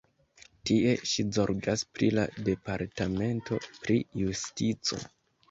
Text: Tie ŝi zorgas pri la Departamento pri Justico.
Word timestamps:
Tie 0.69 0.93
ŝi 1.09 1.25
zorgas 1.37 1.83
pri 1.97 2.09
la 2.15 2.23
Departamento 2.49 3.61
pri 3.77 4.01
Justico. 4.25 5.01